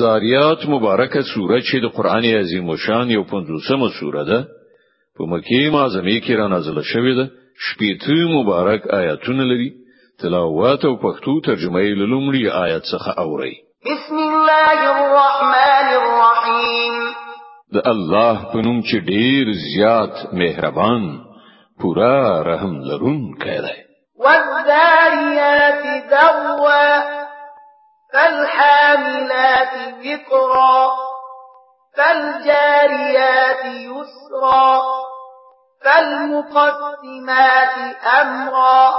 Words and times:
زاریات 0.00 0.58
مبارکه 0.68 1.22
سوره 1.34 1.60
چې 1.62 1.76
د 1.82 1.86
قران 1.96 2.24
عظیم 2.40 2.68
او 2.70 2.76
شان 2.76 3.10
یو 3.10 3.22
پنځوسمه 3.32 3.88
سوره 4.00 4.24
ده 4.30 4.38
په 5.16 5.22
مکی 5.30 5.62
معظمه 5.70 6.18
کې 6.24 6.32
را 6.40 6.46
نازله 6.54 6.82
شوې 6.92 7.14
ده 7.18 7.24
شپېته 7.66 8.18
مبارک 8.36 8.86
آیاتونه 9.00 9.42
لري 9.52 9.70
تلاوت 10.20 10.84
او 10.84 10.94
پښتو 11.04 11.32
ترجمه 11.46 11.80
یې 11.80 11.94
لومړی 12.10 12.44
آیت 12.64 12.82
څخه 12.82 13.10
اوري 13.18 13.54
بسم 13.90 14.18
الله 14.18 14.64
الرحمن 14.96 15.88
الرحیم 16.04 16.94
د 17.74 17.86
الله 17.92 18.36
په 18.52 18.58
نوم 18.66 18.80
چې 18.88 18.96
ډیر 19.12 19.52
زیات 19.66 20.16
مهربان 20.32 21.02
پورا 21.80 22.16
رحم 22.50 22.74
لرونکی 22.90 23.58
دی 23.66 23.78
والذاريات 24.24 25.82
ذروا 26.10 26.86
فالحاق 28.12 28.71
فالحاملات 28.96 29.94
ذكرا 30.06 30.88
فالجاريات 31.96 33.64
يسرا 33.74 34.82
فالمقسمات 35.84 36.46
أمرا 38.22 38.92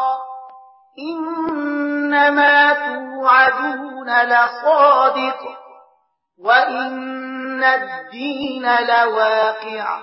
إنما 1.12 2.74
توعدون 2.74 4.08
لصادق 4.10 5.40
وإن 6.44 7.64
الدين 7.64 8.64
لواقع 8.64 10.00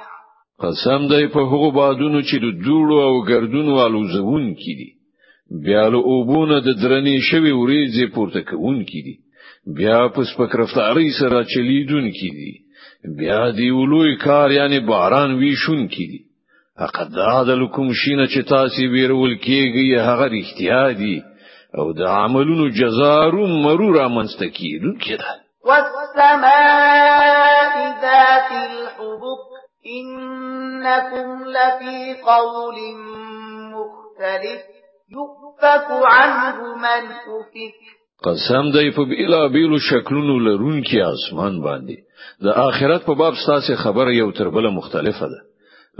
قسم 0.60 1.08
دای 1.10 1.28
په 1.28 1.38
هغو 1.40 1.70
بادونو 1.70 2.20
چې 2.22 2.36
د 2.38 2.46
دوړو 2.64 2.96
او 3.08 3.22
ګردونو 3.30 3.80
الوزون 3.86 4.54
کړي 4.62 4.88
بیا 5.64 5.84
له 5.92 5.98
اوبونه 6.10 6.56
د 6.60 6.68
درنې 6.82 7.16
شوی 7.30 7.52
وريځې 7.52 8.14
پورته 8.14 8.40
کوون 8.50 8.84
کړي 8.90 9.14
بیا 9.76 10.08
پس 10.08 10.26
په 10.36 10.46
کرفتاری 10.46 11.10
سره 11.20 11.44
چلیدون 11.54 12.10
کی 12.10 12.30
دي 12.38 12.52
بیا 13.18 13.50
دی 13.50 13.70
ولوی 13.70 14.16
کار 14.16 14.50
یعنی 14.50 14.80
باران 14.80 15.34
ویشون 15.34 15.88
کی 15.88 16.06
دي 16.06 16.20
اقداد 16.78 17.48
لکم 17.48 17.92
شینه 17.92 18.26
چې 18.26 18.40
تاسو 18.48 18.82
ویرول 18.92 19.36
کیږي 19.44 19.86
هغه 20.06 20.28
اختیار 20.42 20.92
دي 20.92 21.22
او 21.78 21.92
د 21.92 22.00
عملونو 22.02 22.68
جزارو 22.68 23.46
مرور 23.46 24.00
امنست 24.08 24.42
کیدون 24.44 24.98
کده 24.98 25.28
والسماء 25.64 26.50
ذات 28.04 28.50
الحبك 28.70 29.46
انكم 29.96 31.28
لفي 31.54 32.14
قول 32.28 32.76
مختلف 33.76 34.60
يؤفك 35.14 35.86
عنه 35.90 36.58
من 36.84 37.02
أفك 37.14 37.99
قسم 38.24 38.66
دی 38.72 38.90
په 38.96 39.02
اله 39.22 39.42
بیلو 39.54 39.76
شکلونو 39.88 40.34
لرون 40.46 40.76
کې 40.86 40.96
اسمان 41.16 41.54
باندې 41.66 41.96
د 42.44 42.46
آخرت 42.68 43.02
په 43.08 43.14
باب 43.20 43.34
ستاسو 43.42 43.72
خبر 43.82 44.06
یو 44.20 44.28
تر 44.38 44.46
بل 44.56 44.64
مختلفه 44.78 45.26
ده 45.32 45.40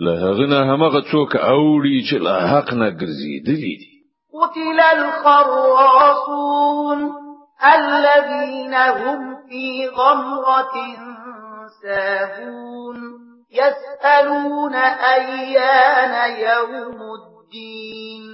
له 0.04 0.12
هغه 0.24 0.44
نه 0.52 0.58
هغه 0.72 1.00
څوک 1.12 1.32
اوړي 1.54 1.96
چې 2.08 2.16
له 2.26 2.34
حق 2.50 2.68
نه 2.80 2.88
ګرځېدلی 3.00 3.74
دي 3.82 3.94
قتل 4.38 4.78
الخراصون 4.96 7.00
الذين 7.74 8.74
هم 8.74 9.20
في 9.48 9.64
غمرة 9.98 10.74
ساهون 11.82 12.98
يسألون 13.60 14.74
أيان 15.16 16.14
يوم 16.50 16.72
الدين 17.18 18.32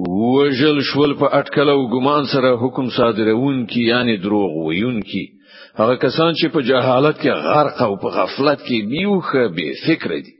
وجل 0.00 0.80
شول 0.82 1.12
په 1.18 1.26
اٹکل 1.38 1.68
او 1.70 1.86
ګمان 1.94 2.24
سره 2.30 2.56
حکم 2.60 2.86
صادرون 2.96 3.58
کی 3.72 3.82
یعنی 3.86 4.16
دروغ 4.22 4.54
ویون 4.66 5.00
کی 5.10 5.22
هغه 5.78 5.94
کسان 6.04 6.32
چې 6.34 6.48
په 6.54 6.60
جهالت 6.68 7.18
کې 7.18 7.30
غرق 7.54 7.82
او 7.82 7.96
په 8.02 8.08
غفلت 8.16 8.58
کې 8.62 8.88
بیوخه 8.90 9.48
به 9.56 9.68
فکر 9.86 10.10
دي 10.24 10.34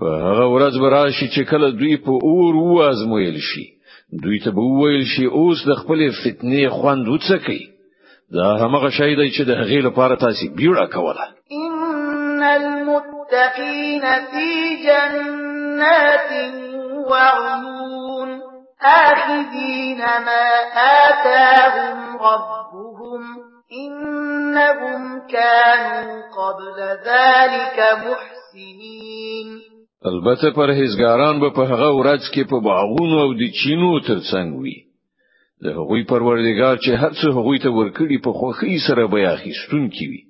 په 0.02 0.10
هغه 0.26 0.46
ورځ 0.54 0.74
به 0.82 0.88
راشي 0.98 1.28
چې 1.34 1.42
کله 1.50 1.68
دوی 1.80 1.94
په 2.04 2.12
اور 2.28 2.54
وازمویل 2.76 3.38
شي 3.50 3.64
دوی 4.22 4.38
ته 4.44 4.50
به 4.56 4.62
وویل 4.70 5.04
شي 5.12 5.24
اوس 5.38 5.58
د 5.70 5.72
خپل 5.80 6.00
فتنې 6.22 6.62
خوند 6.76 7.04
وڅکئ 7.12 7.62
دا 8.36 8.46
هغه 8.62 8.88
شی 8.98 9.12
دی 9.18 9.28
چې 9.36 9.42
د 9.44 9.50
هغې 9.60 9.80
لپاره 9.88 10.14
تاسو 10.24 10.44
بیړه 10.58 10.86
کوله 10.94 11.26
ان 11.64 12.42
المتقین 12.60 14.04
فی 14.30 14.50
جنات 14.86 16.30
وعيون 17.10 18.30
آخذین 19.06 20.00
ما 20.28 20.46
آتاهم 21.06 21.96
ربهم 22.28 23.22
إنهم 23.82 25.00
كانوا 25.30 26.06
قبل 26.36 26.74
ذلك 27.08 27.78
محسنين 28.06 29.11
البته 30.06 30.50
پرهیزګاران 30.50 31.40
به 31.40 31.50
په 31.50 31.62
هغه 31.62 31.90
ورځ 31.98 32.30
کې 32.34 32.44
په 32.50 32.56
باغونو 32.64 33.16
او 33.24 33.30
د 33.32 33.42
چینو 33.60 34.00
ترڅنګ 34.08 34.48
وي 34.62 34.76
د 35.64 35.66
هغوی 35.76 36.02
پروردګار 36.12 36.76
چې 36.84 36.90
هر 37.02 37.12
څه 37.20 37.26
هغوی 37.38 37.58
ته 37.64 37.70
ورکړي 37.78 38.16
په 38.24 38.32
خوخي 38.38 38.78
سره 38.86 39.06
به 39.12 39.28
اخیستون 39.32 39.88
کی 39.90 40.06
وي 40.12 40.22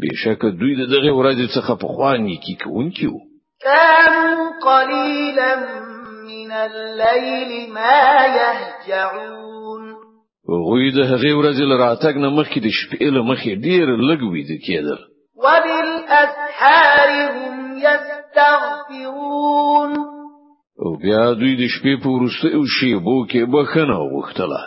بهشکه 0.00 0.50
دوی 0.60 0.76
دغه 0.94 1.12
ورځ 1.12 1.38
څخه 1.56 1.72
په 1.82 1.86
خواني 1.94 2.36
کې 2.42 2.54
کوونکی 2.64 3.06
وو 3.06 3.20
كانوا 3.62 4.44
قليلا 4.70 5.52
من 6.28 6.50
الليل 6.52 7.50
ما 7.72 8.04
يهجعون 8.40 9.82
هغوی 10.48 10.90
د 10.92 10.98
هغه 11.12 11.34
ورځ 11.38 11.58
لراتګ 11.72 12.14
نه 12.24 12.30
مخکې 12.38 12.58
د 12.62 12.68
شپې 12.78 13.06
له 13.16 13.22
مخې 13.30 13.50
ډیر 13.66 13.88
لږ 14.10 14.20
ویده 14.32 14.56
کېدل 14.66 14.98
وبالاسحار 15.44 17.10
هم 17.32 17.76
يستغفرون 17.84 19.09
او 20.84 20.90
بیا 20.98 21.32
دوی 21.40 21.54
د 21.60 21.62
شپې 21.74 21.94
په 22.02 22.08
ورسته 22.14 22.46
او 22.56 22.62
شی 22.74 22.92
بو 23.06 23.16
کې 23.30 23.40
بخنه 23.54 23.96
وغوښتله 24.02 24.60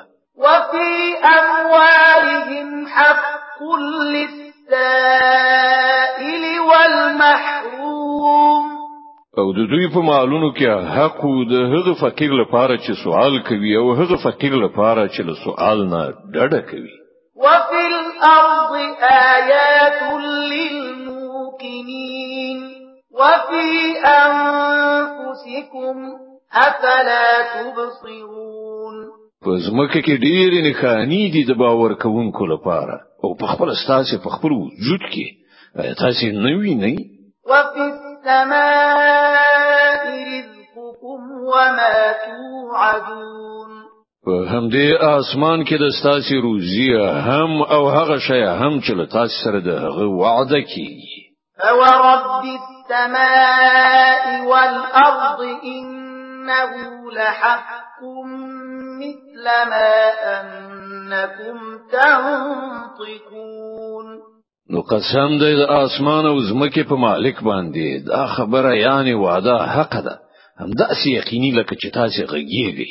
وفي 0.46 0.94
اموالهم 1.40 2.70
حق 2.98 3.60
للسائل 4.04 6.44
والمحروم 6.70 8.66
او 9.38 9.48
د 9.58 9.60
دوی 9.72 9.86
په 9.94 10.00
مالونو 10.10 10.50
کې 10.58 10.68
حق 10.98 11.22
د 11.54 11.56
هغه 11.74 11.94
فقیر 12.04 12.32
لپاره 12.42 12.74
چې 12.78 12.92
سوال 13.04 13.34
کوي 13.50 13.72
او 13.82 13.88
هغه 14.02 14.18
فقیر 14.26 14.54
لپاره 14.66 15.02
چې 15.08 15.22
له 15.30 15.34
سوال 15.46 15.78
نه 15.90 16.02
ډډه 16.36 16.62
کوي 16.72 16.96
وفي 17.36 17.82
الارض 17.92 18.74
آيات 19.16 20.00
للموقنين 20.12 22.60
وفي 23.20 23.68
انفسهم 24.06 25.23
أنفسكم 25.34 25.96
أفلا 26.54 27.26
تبصرون 27.62 28.96
پزمکه 29.46 30.00
کې 30.02 30.16
ډېرې 30.26 30.60
نښانی 30.70 31.32
دي 31.34 31.42
د 31.48 31.52
باور 31.60 31.92
کوونکو 32.02 32.44
لپاره 32.54 32.96
او 33.24 33.30
په 33.40 33.46
خپل 33.54 33.70
ستاسو 33.84 34.14
په 34.26 34.30
خپل 34.36 34.52
وجود 34.52 35.04
کې 35.14 35.26
تاسو 36.02 36.26
نه 36.44 36.52
وینئ 36.60 36.96
وفي 37.52 37.84
السماء 37.90 39.98
رزقكم 40.34 41.20
وما 41.54 41.96
توعدون 42.26 43.72
په 44.26 44.34
همدې 44.52 44.88
اسمان 45.04 45.60
کې 45.66 45.74
د 45.80 45.86
ستاسو 46.00 46.34
روزي 46.48 46.90
هم 47.30 47.52
او 47.62 47.84
هغه 47.90 48.18
شی 48.18 48.44
هم 48.44 48.82
چې 48.82 48.92
له 48.92 49.06
تاسو 49.06 49.44
سره 49.44 49.60
د 49.60 49.68
هغه 49.86 50.06
وعده 50.08 50.60
کیږي 50.74 51.18
او 51.70 51.78
رب 51.84 52.44
السماء 52.58 53.22
إنه 55.64 56.72
لحق 57.12 58.00
مثل 59.04 59.44
ما 59.44 60.10
أنكم 60.42 61.60
تنطقون 61.92 64.08
نو 64.72 64.80
قسم 64.82 65.38
دی 65.42 65.56
د 65.60 65.62
اسمان 65.70 66.26
او 66.26 66.40
زمکه 66.50 66.84
په 66.90 66.96
مالک 67.06 67.38
باندې 67.42 67.88
دا 68.08 68.26
خبره 68.28 68.74
یعنی 68.76 69.14
وعده 69.14 69.58
حق 69.76 69.94
ده 70.08 70.20
هم 70.60 70.72
دا 70.80 70.88
سی 71.00 71.10
یقیني 71.20 71.52
لکه 71.52 71.76
چې 71.76 71.94
تاسو 71.94 72.26
غږیږي 72.34 72.90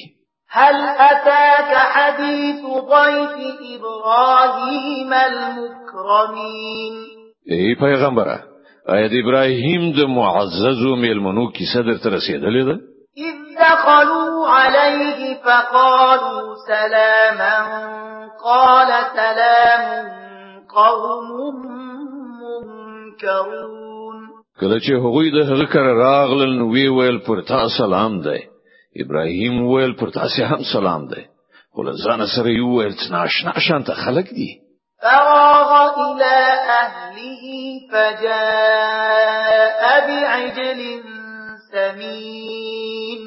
هل 0.49 0.75
أتاك 1.11 1.71
حديث 1.95 2.61
ضيف 2.67 3.61
إبراهيم 3.77 5.13
المكرمين 5.13 6.95
اي 7.51 7.75
پیغمبره 7.81 8.52
ایا 8.91 9.07
د 9.09 9.15
ابراهیم 9.23 9.83
د 9.99 10.09
معززو 10.17 10.91
میلمنو 11.03 11.43
کیسه 11.57 11.81
درته 11.89 12.09
رسیدلې 12.17 12.63
ده 12.69 12.75
اذ 13.27 13.37
دخلوا 13.59 14.59
عليه 14.59 15.21
فقالوا 15.45 16.55
سلاما 16.71 17.55
قال 18.45 18.91
سلام 19.17 19.85
قوم 20.77 21.65
منكرون 22.41 24.19
کله 24.61 24.79
چې 24.85 24.93
هغوی 25.05 25.31
د 25.31 25.39
هغه 25.51 25.67
کر 25.75 25.85
راغلل 26.05 26.53
نو 26.59 26.69
وی 26.75 26.89
ویل 26.89 27.19
پر 27.27 27.41
تا 27.49 27.61
سلام 27.79 28.13
دی 28.21 28.39
ابراهیم 29.05 29.55
ویل 29.67 29.93
پر 29.93 30.09
تاسو 30.11 30.45
هم 30.45 30.61
سلام 30.75 31.03
دی 31.11 31.23
ولزان 31.79 32.21
سره 32.37 32.51
یو 32.61 32.67
ورڅ 32.77 33.01
ناشنا 33.15 33.53
شانته 33.69 33.95
خلق 34.05 34.29
دی 34.39 34.51
فراغ 35.03 35.95
إلى 36.01 36.41
أهله 36.81 37.45
فجاء 37.93 40.07
بعجل 40.07 40.81
سمين 41.73 43.19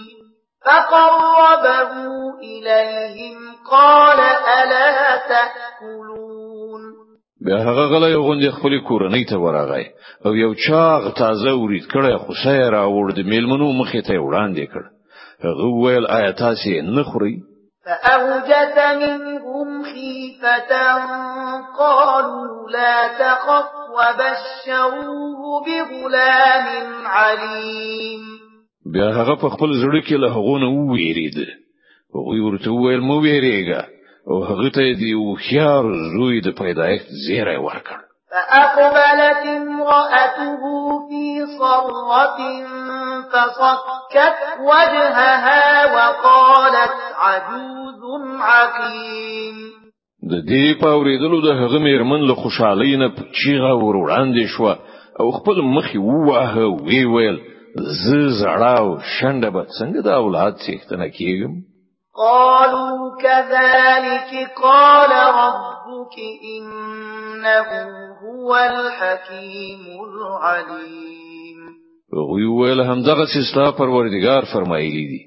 فقربه 0.65 1.91
إليهم 2.43 3.37
قال 3.71 4.19
ألا 4.19 5.17
تأكلون 5.29 6.25
بیا 7.45 7.57
هغه 7.57 7.83
غلې 7.85 8.15
غونډې 8.25 8.49
خپل 8.59 8.73
کورنۍ 8.87 9.25
ته 9.29 9.37
وراغی 9.39 9.85
او 10.25 10.35
یو 10.35 10.53
چاغ 10.53 11.13
تازه 11.19 11.51
ورید 11.57 11.83
کړه 11.91 12.17
خو 12.17 12.33
سیر 12.43 12.69
راوړ 12.75 13.13
د 13.15 13.19
میلمنو 13.31 13.67
مخې 13.81 14.01
ته 14.07 14.13
وړاندې 14.19 14.65
کړ 14.73 14.83
هغه 15.43 15.65
ویل 15.73 16.07
آیا 16.17 16.25
آية 16.25 16.31
تاسو 16.31 16.81
نه 16.97 17.03
خورئ 17.03 17.35
فأوجت 17.85 19.05
منهم 19.05 19.83
خيفة 19.83 20.73
قالوا 21.79 22.69
لا 22.69 23.07
تخف 23.07 23.65
وبشروه 23.91 25.63
بغلام 25.67 27.07
عليم 27.07 28.21
بیا 28.93 29.09
هغه 29.11 29.35
په 29.35 29.49
خپل 29.49 29.69
زړه 29.81 30.01
کې 30.07 30.13
له 30.23 30.29
هغه 30.37 30.57
نه 30.63 30.69
وویرید 30.73 31.37
هغه 32.15 32.45
ورته 32.45 32.71
وویل 32.71 33.01
مو 33.01 33.21
ویریږه 33.23 33.83
او 34.29 34.43
هغه 34.43 34.69
ته 34.69 34.93
دی 34.99 35.13
او 35.13 35.35
خيار 35.35 35.83
زوی 36.17 36.41
د 36.41 36.47
پیدایښت 36.59 37.07
زیری 37.27 37.57
ورکړ 37.57 37.97
فأقبلت 38.31 39.45
امرأته 39.45 40.61
في 41.09 41.45
صرة 41.57 42.37
فصكت 43.31 44.39
وجهها 44.59 45.85
وقالت 45.95 47.04
عجوز 47.23 48.01
حكيم 48.45 49.55
د 50.31 50.33
دې 50.49 50.65
په 50.81 50.87
اوریدلو 50.97 51.37
د 51.47 51.49
هغه 51.61 51.79
مېرمن 51.87 52.21
له 52.29 52.35
خوشحالۍ 52.41 52.91
نه 53.01 53.07
چیغه 53.39 53.71
ور 53.85 53.95
وړاندې 54.03 54.43
شو 54.53 54.65
او 55.19 55.27
خپل 55.37 55.57
مخ 55.75 55.87
ووهه 56.09 56.61
وی 56.87 57.01
ویل 57.13 57.37
ز 58.01 58.05
زړاو 58.41 58.87
شنده 59.17 59.49
به 59.55 59.61
څنګه 59.77 59.99
د 60.03 60.09
اولاد 60.21 60.53
څښتنه 60.65 61.07
کیږم 61.17 61.53
قالوا 62.23 62.93
كذلك 63.23 64.29
قال 64.65 65.11
ربك 65.43 66.15
انه 66.55 67.69
هو 68.23 68.49
الحكيم 68.71 69.81
العليم 70.09 71.59
وی 72.33 72.45
ویل 72.57 72.81
همدغه 72.89 73.25
ستا 73.51 73.65
پروردگار 73.79 74.41
فرمایلی 74.53 75.05
دی 75.11 75.21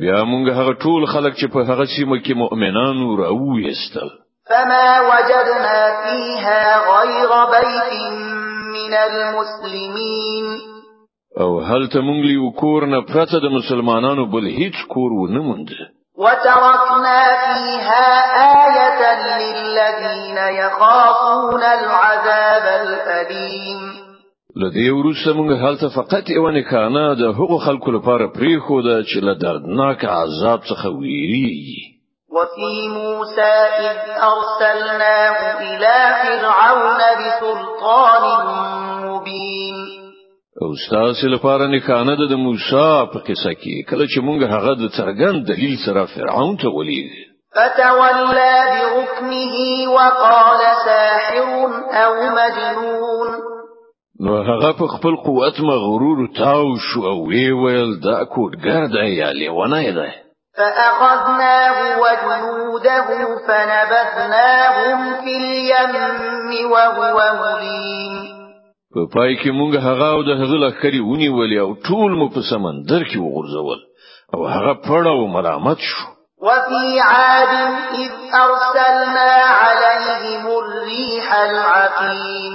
بیا 0.00 0.24
موږ 0.34 0.52
هغه 0.58 0.74
ټول 0.74 1.06
خلک 1.16 1.34
چې 1.36 1.46
په 1.46 1.62
هغه 1.72 1.84
سیمه 1.96 2.18
کې 2.22 2.32
مؤمنان 2.44 3.02
راوېستل 3.24 4.10
فما 4.48 5.00
وجدنا 5.00 6.02
فيها 6.02 6.76
غير 6.94 7.28
بيت 7.50 7.92
من 8.76 8.94
المسلمين 8.94 10.46
او 11.40 11.60
هل 11.60 11.88
تمونگلی 11.88 12.36
وكورنا 12.36 13.00
کور 13.00 13.40
نه 13.40 13.40
د 13.40 13.52
مسلمانانو 13.56 14.24
بل 14.32 14.46
هیڅ 14.58 14.86
کور 14.88 15.12
و 15.12 15.26
نه 15.26 15.40
وتركنا 16.18 17.22
فيها 17.44 18.06
آية 18.42 19.00
للذين 19.38 20.36
يخافون 20.58 21.60
العذاب 21.62 22.62
الأليم 22.86 23.80
لدي 24.56 24.90
ورس 24.90 25.26
من 25.36 25.52
هل 25.52 25.78
تفقت 25.78 26.30
یو 26.30 26.62
كانا 26.70 27.14
ده 27.14 27.30
د 27.32 27.34
حقوق 27.34 27.62
خلکو 27.66 27.90
لپاره 27.90 28.26
پریخو 28.38 28.80
د 28.80 29.02
چې 29.02 29.18
له 29.22 29.96
عذاب 30.10 30.60
څخه 30.60 30.92
وفي 32.36 32.88
موسى 32.88 33.54
إذ 33.80 33.96
أرسلناه 34.22 35.60
إلى 35.60 35.96
فرعون 36.22 37.00
بسلطان 37.20 38.24
مبين 39.08 39.76
او 40.62 40.72
ستاسو 40.86 41.28
لپاره 41.28 41.66
نه 41.66 41.80
کانه 41.86 42.14
د 42.30 42.38
موسی 42.44 43.08
په 43.12 43.18
کیسه 43.26 43.50
کې 43.62 43.90
کله 43.90 44.06
چې 44.06 44.18
مونږ 44.26 44.40
هغه 44.54 44.72
د 44.74 44.88
څرګند 44.98 45.44
دلیل 45.52 45.74
سره 45.86 46.04
فرعون 46.14 46.56
ته 46.62 46.68
ولید 46.78 47.12
فتولى 47.56 48.56
بركنه 48.72 49.92
وقال 49.96 50.60
ساحر 50.88 51.46
او 52.02 52.12
مجنون 52.38 53.30
نو 54.26 54.36
هغه 54.50 54.72
په 54.82 54.86
خپل 54.98 55.16
قوت 55.30 55.60
مغرور 55.72 56.26
تاو 56.36 56.76
شو 56.90 57.06
او 57.14 57.18
ویل 57.28 57.98
دا 58.00 58.18
کوټ 58.22 58.62
ګرځي 58.66 59.06
یا 59.22 59.32
لیونه 59.32 59.82
دی 59.98 60.12
فأخذناه 60.56 61.98
وجنوده 62.00 63.06
فنبذناهم 63.48 65.14
في 65.20 65.36
اليم 65.36 66.70
وهو 66.70 67.36
مليم 67.42 68.36
په 68.94 69.02
پای 69.14 69.36
کې 69.36 69.48
موږ 69.50 69.76
هغه 69.76 70.06
او 70.14 70.22
د 70.22 70.30
هغه 70.40 70.56
لخرې 70.64 71.00
ونیولې 71.10 71.58
او 71.60 71.74
ټول 71.88 72.10
مو 72.18 72.28
په 72.34 72.40
سمندر 72.50 73.02
کې 73.04 73.18
وغورځول 73.24 73.80
او 74.34 74.46
هغه 74.46 74.74
پړه 74.86 75.06
او 75.10 75.26
مرامت 75.26 75.78
شو 75.78 76.06
وفي 76.42 77.00
عاد 77.00 77.52
إذ 77.94 78.12
أرسلنا 78.44 79.30
عليهم 79.60 80.46
الريح 80.46 81.34
العقيم 81.40 82.54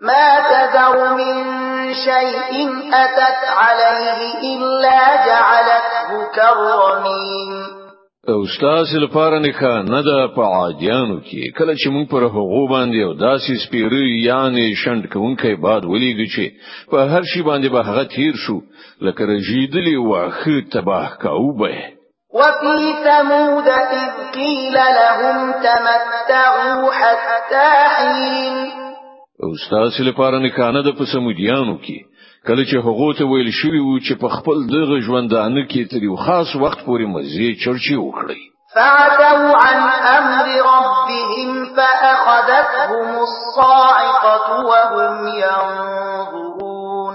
ما 0.00 0.26
تذر 0.50 1.14
من 1.14 1.63
شيء 1.92 2.70
أتت 2.94 3.40
عليه 3.56 4.34
إلا 4.54 4.98
جعلته 5.26 6.30
كالرميم 6.34 7.74
او 8.28 8.44
ستاسو 8.46 8.98
لپاره 9.00 9.38
نه 9.38 9.52
نه 9.82 10.00
د 10.02 10.30
پعادیانو 10.36 11.20
کې 11.20 11.58
کله 11.58 11.74
چې 11.74 11.88
موږ 11.90 12.08
پر 12.10 12.22
هغو 12.36 12.68
باندې 12.68 13.00
او 13.06 13.12
داسې 13.14 13.66
سپیری 13.66 14.22
یعنی 14.22 14.74
شند 14.84 15.06
کوونکی 15.12 15.54
باد 15.54 15.82
ولېږي 15.84 16.26
چې 16.36 16.46
په 16.90 16.96
هر 17.12 17.22
شي 17.34 17.42
باندې 17.42 17.68
به 17.72 17.80
هغه 17.82 18.04
تیر 18.04 18.32
شو 18.34 18.60
لکه 19.02 19.26
رژیدلی 19.26 19.96
واخه 19.96 20.60
تباه 20.72 21.16
کاو 21.22 21.52
به 21.56 21.78
وفي 22.34 22.92
ثمود 23.04 23.64
إذ 23.64 24.12
قيل 24.34 24.74
لهم 24.76 25.52
تمتعوا 25.52 26.90
حتى 26.92 27.70
حين 27.96 28.83
استاد 29.40 29.90
سره 29.98 30.06
لپاره 30.08 30.38
نه 30.38 30.50
کانه 30.56 30.82
د 30.82 30.88
پسمودیانو 30.98 31.76
کې 31.84 31.96
کله 32.46 32.62
چې 32.68 32.76
حقوق 32.86 33.16
ته 33.18 33.24
ویل 33.32 33.50
شوی 33.60 33.78
وو 33.80 33.98
چې 34.06 34.14
په 34.20 34.28
خپل 34.36 34.56
دغه 34.74 34.96
ژوندانه 35.06 35.62
کې 35.70 35.82
تر 35.90 36.02
یو 36.08 36.16
خاص 36.16 36.50
وخت 36.62 36.78
پورې 36.86 37.04
مزي 37.14 37.48
چرچی 37.64 37.96
وکړي 38.04 38.40
فعتوا 38.74 39.52
عن 39.66 39.76
امر 40.18 40.46
ربهم 40.74 41.50
فاخذتهم 41.76 43.10
الصاعقه 43.26 44.48
وهم 44.70 45.18
ينظرون 45.42 47.14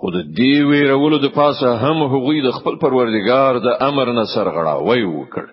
خود 0.00 0.14
دې 0.38 0.56
ویرولو 0.70 1.18
د 1.18 1.28
پاسه 1.34 1.68
هم 1.84 2.02
هغوی 2.12 2.42
د 2.42 2.50
خپل 2.58 2.76
پروردگار 2.82 3.58
د 3.66 3.68
امر 3.88 4.12
نه 4.18 4.24
سرغړاوی 4.34 5.02
وکړ 5.16 5.44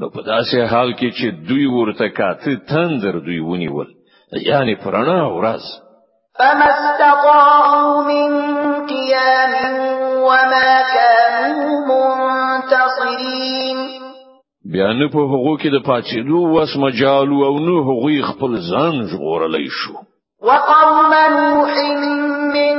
نو 0.00 0.10
په 0.10 0.20
داسې 0.32 0.56
حال 0.72 0.92
کې 0.94 1.08
چې 1.18 1.26
دوی 1.48 1.66
ورته 1.66 2.08
کاته 2.08 2.54
تندر 2.68 3.18
دوی 3.26 3.38
ونیول 3.40 3.88
يعني 4.32 4.76
پرانا 4.76 5.26
ورز 5.32 5.60
فما 6.38 6.64
استطاعوا 6.66 8.02
من 8.02 8.30
قيام 8.86 9.54
وما 10.22 10.82
كانوا 10.94 11.86
منتصرين 11.90 13.86
بیا 14.72 14.92
نه 14.92 15.08
په 15.10 15.18
هغو 15.18 15.56
کې 15.58 15.66
د 15.68 15.82
پاچېدو 15.86 16.38
وس 16.54 16.76
مجال 16.76 17.28
او 17.28 17.58
نو 17.58 17.82
حقوق 17.82 18.36
خپل 18.36 18.54
ځان 18.70 19.02
ژغورلی 19.08 19.68
شو 19.70 19.94
وقوم 20.42 21.12
نوح 21.14 21.72
من 21.96 22.78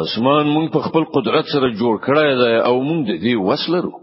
اسمان 0.01 0.45
مونږ 0.55 0.67
په 0.73 0.79
خپل 0.87 1.05
قدرت 1.15 1.45
سره 1.55 1.69
جوړ 1.81 1.95
کړای 2.05 2.31
دی 2.41 2.53
او 2.65 2.75
مونږ 2.81 3.01
د 3.11 3.15
دې 3.23 3.35
وسلرو 3.47 3.93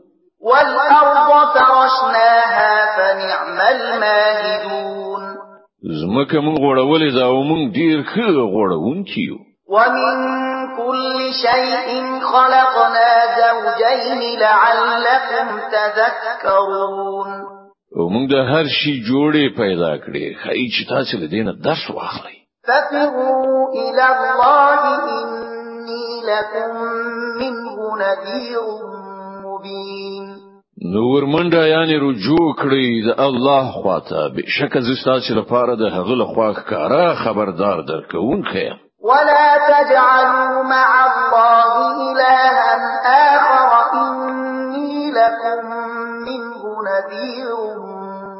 والأرض 0.50 1.28
فرشناها 1.54 2.72
فنعم 2.96 3.58
الماهدون 3.74 5.24
زمکه 6.02 6.38
مونږ 6.40 6.58
غوړولې 6.64 7.10
دا 7.18 7.24
او 7.24 7.42
مونږ 7.50 7.72
ډیر 7.72 8.02
ښه 8.02 8.26
غوړونکي 8.54 9.22
یو 9.28 9.36
ومن 9.74 10.20
كل 10.76 11.32
شيء 11.44 11.88
خلقنا 12.20 13.10
زوجين 13.42 14.40
لعلكم 14.40 15.48
تذكرون 15.76 17.28
ومن 17.98 18.26
ده 18.32 18.40
هر 18.52 18.64
شي 18.80 18.92
جوړې 19.10 19.44
پیدا 19.60 19.92
کړې 20.04 20.24
خای 20.42 20.64
چې 20.74 20.82
تاسو 20.92 21.14
له 21.22 21.26
دینه 21.34 21.52
درس 21.64 21.84
واخلئ 21.96 22.36
ففروا 22.68 23.64
الى 23.82 24.04
الله 24.14 24.80
اني 24.92 26.08
لكم 26.30 26.72
منه 27.40 27.76
نذير 28.02 28.64
مبين 29.46 30.24
نور 30.94 31.24
منډه 31.26 31.64
یعنی 31.74 31.96
رجوع 31.98 32.46
کړی 32.62 32.84
د 33.08 33.20
الله 33.20 33.70
خواته 33.82 34.28
بشک 34.36 34.78
زستاسو 34.90 35.34
لپاره 35.40 35.74
د 35.76 35.82
هغه 35.82 36.14
لخوا 36.22 36.52
ښکارا 36.58 37.14
خبردار 37.24 37.80
درکونکې 37.82 38.85
ولا 39.08 39.48
تجعلوا 39.70 40.62
مع 40.62 40.90
الله 41.06 41.74
إلها 42.06 42.70
آخر 43.36 43.70
إني 44.02 45.10
لكم 45.10 45.60
منه 46.28 46.62
نذير 46.88 47.58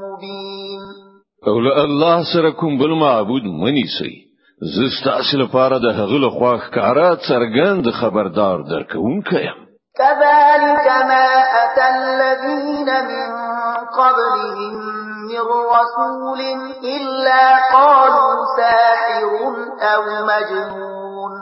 مبين 0.02 1.06
اولا 1.46 1.84
الله 1.84 2.22
سركم 2.34 2.78
بالمعبود 2.78 3.42
بل 3.42 3.48
معبود 3.50 3.62
منی 3.68 3.84
سي 3.98 4.12
زستا 4.76 5.18
اصل 5.20 5.46
پاره 5.52 5.78
د 5.78 5.84
هغله 6.00 6.30
خواخ 6.30 6.70
کارا 6.70 7.16
څرګند 7.28 7.90
خبردار 7.90 8.58
درکونکم 8.62 9.54
كذلك 9.98 10.86
ما 11.10 11.26
أتى 11.64 11.86
الذين 11.88 12.90
من 13.10 13.30
قبلهم 13.98 14.80
من 15.36 15.62
رسول 15.78 16.40
إلا 16.96 17.42
قالوا 17.72 18.34
ساحر 18.58 19.54
أو 19.94 20.02
مجنون 20.24 21.32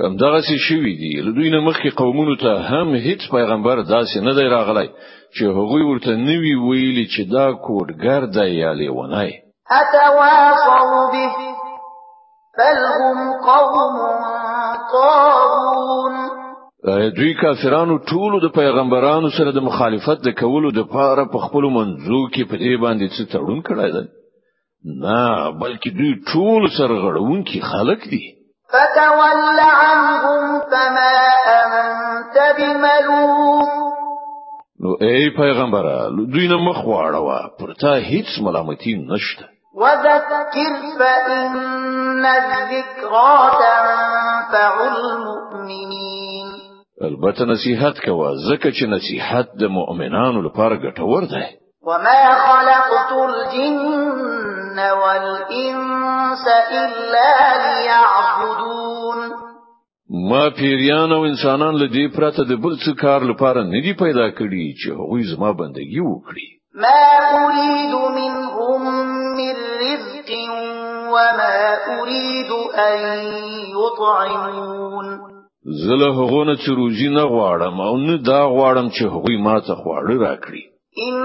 همدغسې 0.00 0.56
شوي 0.68 0.92
دي 1.00 1.20
له 1.20 1.32
دوی 1.34 1.50
نه 1.50 1.60
مخکې 1.68 1.90
قومونو 1.96 2.36
ته 2.36 2.60
هم 2.70 2.94
هیڅ 2.96 3.30
پیغمبر 3.30 3.82
داسې 3.84 4.16
نه 4.26 4.34
دی 4.34 4.44
راغلی 4.48 4.88
چې 5.34 5.42
هغوی 5.42 5.82
ورته 5.82 6.10
نوی 6.10 6.54
ویلي 6.54 7.06
چې 7.14 7.32
دا 7.34 7.46
کوډګر 7.52 8.22
دی 8.36 8.50
یا 8.62 8.72
لیونی 8.74 9.32
اتواصوا 9.80 11.12
به 11.12 11.36
بل 12.58 12.78
هم 13.00 13.18
قوم 13.48 13.96
طاغون 14.92 16.41
دوی 16.86 17.32
کافرانو 17.42 17.96
ټولو 18.12 18.38
د 18.42 18.46
پیغمبرانو 18.58 19.28
سره 19.38 19.50
د 19.56 19.62
مخالفت 19.64 20.18
د 20.22 20.28
کولو 20.40 20.70
د 20.78 20.86
پاره 20.94 21.24
په 21.34 21.38
خپل 21.44 21.64
منځو 21.76 22.20
کې 22.32 22.42
په 22.50 22.56
دې 22.56 22.74
باندې 22.84 23.06
څه 23.14 23.22
تړون 23.32 23.60
کړی 23.68 23.90
دی 23.96 24.04
نه 25.02 25.20
بلکې 25.60 25.90
دوی 25.98 26.12
ټول 26.32 26.62
سرغړونکي 26.76 27.60
خلک 27.70 28.08
دي 28.10 28.22
فتول 28.74 29.58
عنهم 29.84 30.60
فما 30.72 31.12
انت 31.44 32.42
بملوم 32.58 33.86
نو 34.82 34.92
ای 35.10 35.30
پیغمبره 35.38 35.96
دوی 36.34 36.48
نه 36.54 36.58
مخ 36.66 36.84
واړوه 36.90 37.56
پر 37.60 37.72
تا 37.84 37.94
هیڅ 37.94 38.28
ملامتي 38.46 38.94
نشته 38.96 39.44
وذكر 39.82 40.74
فإن 40.98 42.26
الذكرى 42.26 43.50
تنفع 43.60 44.86
المؤمنين 44.92 45.98
البته 47.06 47.44
نصیحت 47.44 47.94
کوه 48.04 48.30
ځکه 48.48 48.70
چې 48.76 48.82
نصیحت 48.94 49.48
د 49.60 49.64
مؤمنانو 49.76 50.40
لپاره 50.46 50.74
ګټور 50.84 51.22
دی 51.32 51.44
وما 51.82 52.20
خلقت 52.46 53.10
الجن 53.26 54.78
والانس 55.00 56.44
الا 56.72 57.32
ليعبدون 57.64 59.18
ما 60.30 60.50
پیریان 60.56 61.12
او 61.12 61.24
انسانان 61.24 61.74
له 61.80 61.86
دې 61.88 62.16
پرته 62.16 62.42
د 62.44 62.56
بل 62.66 62.76
څه 62.86 63.00
کار 63.02 63.20
لپاره 63.30 63.62
نه 63.62 63.82
دی 63.86 63.92
پیدا 63.92 64.30
کړی 64.30 64.72
چې 64.84 64.88
هغوی 64.92 65.22
زما 65.34 65.52
بندگی 65.52 66.00
وکړي 66.00 66.48
ما 66.74 67.04
اريد 67.42 67.94
منهم 68.20 68.82
من 69.36 69.54
رزق 69.86 70.30
وما 71.10 71.74
اريد 71.98 72.50
ان 72.74 73.16
يطعمون 73.76 75.41
زله 75.66 76.12
هغونه 76.14 76.56
چې 76.56 76.68
روزي 76.76 77.08
نه 77.08 77.22
غواړم 77.24 77.80
او 77.80 77.96
نه 77.96 78.16
دا 78.16 78.44
غواړم 78.48 78.88
چې 78.94 79.02
هغوی 79.14 79.36
ما 79.36 79.60
ته 79.60 79.74
خواړه 79.74 80.14
راکړي 80.26 80.72
ان 81.08 81.24